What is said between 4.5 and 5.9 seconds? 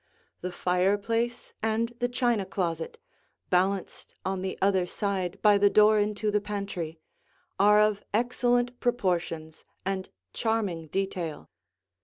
other side by the